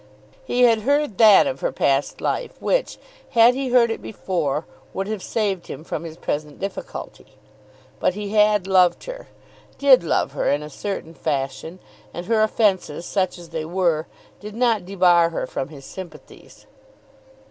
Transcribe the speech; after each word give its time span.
He 0.43 0.63
had 0.63 0.79
heard 0.79 1.19
that 1.19 1.45
of 1.45 1.59
her 1.59 1.71
past 1.71 2.21
life 2.21 2.59
which, 2.59 2.97
had 3.37 3.53
he 3.53 3.69
heard 3.69 3.91
it 3.91 4.01
before, 4.01 4.65
would 4.95 5.05
have 5.07 5.21
saved 5.21 5.67
him 5.67 5.83
from 5.83 6.05
his 6.05 6.17
present 6.17 6.59
difficulty. 6.59 7.37
But 7.99 8.15
he 8.15 8.29
had 8.29 8.65
loved 8.65 9.03
her, 9.03 9.27
did 9.77 10.03
love 10.03 10.31
her 10.31 10.49
in 10.49 10.63
a 10.63 10.71
certain 10.71 11.13
fashion; 11.13 11.77
and 12.15 12.25
her 12.25 12.41
offences, 12.41 13.05
such 13.05 13.37
as 13.37 13.49
they 13.49 13.63
were, 13.63 14.07
did 14.39 14.55
not 14.55 14.87
debar 14.87 15.29
her 15.29 15.45
from 15.45 15.67
his 15.67 15.85
sympathies. 15.85 16.65